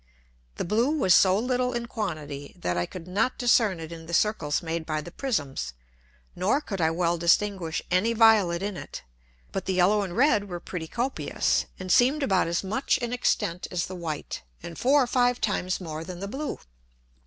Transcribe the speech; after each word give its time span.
The 0.55 0.65
blue 0.65 0.89
was 0.89 1.13
so 1.13 1.37
little 1.37 1.73
in 1.73 1.85
quantity, 1.85 2.55
that 2.59 2.75
I 2.75 2.87
could 2.87 3.07
not 3.07 3.37
discern 3.37 3.79
it 3.79 3.91
in 3.91 4.07
the 4.07 4.15
Circles 4.15 4.63
made 4.63 4.83
by 4.83 4.99
the 4.99 5.11
Prisms, 5.11 5.73
nor 6.35 6.59
could 6.59 6.81
I 6.81 6.89
well 6.89 7.19
distinguish 7.19 7.83
any 7.91 8.13
violet 8.13 8.63
in 8.63 8.77
it, 8.77 9.03
but 9.51 9.65
the 9.65 9.75
yellow 9.75 10.01
and 10.01 10.17
red 10.17 10.49
were 10.49 10.59
pretty 10.59 10.87
copious, 10.87 11.67
and 11.79 11.91
seemed 11.91 12.23
about 12.23 12.47
as 12.47 12.63
much 12.63 12.97
in 12.97 13.13
extent 13.13 13.67
as 13.69 13.85
the 13.85 13.93
white, 13.95 14.41
and 14.63 14.75
four 14.75 15.03
or 15.03 15.07
five 15.07 15.39
times 15.39 15.79
more 15.79 16.03
than 16.03 16.19
the 16.19 16.27
blue. 16.27 16.57